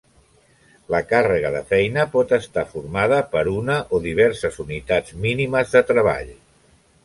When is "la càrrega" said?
0.95-1.51